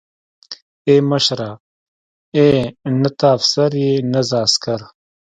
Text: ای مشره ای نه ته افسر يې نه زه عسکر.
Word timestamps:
ای 0.87 0.97
مشره 1.09 1.51
ای 2.37 2.47
نه 3.01 3.09
ته 3.17 3.27
افسر 3.35 3.71
يې 3.83 3.91
نه 4.11 4.21
زه 4.29 4.37
عسکر. 4.45 4.79